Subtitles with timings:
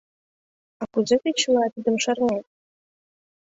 [0.81, 2.45] А кузе тый чыла тидым шарнет?